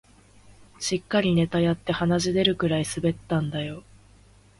[0.79, 3.83] しっかりネタやって鼻血出るくらい滑ったんだよ